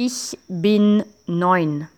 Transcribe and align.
Ich 0.00 0.38
bin 0.46 1.02
neun. 1.26 1.88